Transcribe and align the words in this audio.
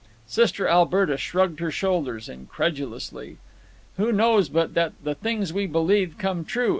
Sister 0.25 0.67
Alberta 0.67 1.15
shrugged 1.15 1.59
her 1.59 1.69
shoulders 1.69 2.27
incredulously. 2.27 3.37
"Who 3.97 4.11
knows 4.11 4.49
but 4.49 4.73
that 4.73 4.93
the 5.03 5.13
things 5.13 5.53
we 5.53 5.67
believe 5.67 6.17
come 6.17 6.43
true?" 6.43 6.69